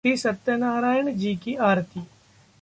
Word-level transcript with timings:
श्री 0.03 0.15
सत्यनारायणजी 0.17 1.33
की 1.35 1.55
आरती 1.55 1.99